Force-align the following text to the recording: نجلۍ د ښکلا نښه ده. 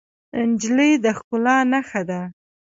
نجلۍ 0.49 0.91
د 1.03 1.05
ښکلا 1.17 1.57
نښه 1.71 2.01
ده. 2.09 2.21